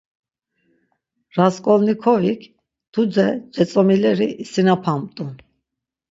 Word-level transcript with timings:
Rasǩolnikovik 1.35 2.41
tude 2.93 3.27
cetzomileri 3.53 4.27
isinapamt̆u. 4.43 5.25